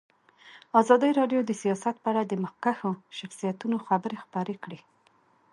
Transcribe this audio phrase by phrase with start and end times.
[0.81, 4.79] ازادي راډیو د سیاست په اړه د مخکښو شخصیتونو خبرې خپرې کړي.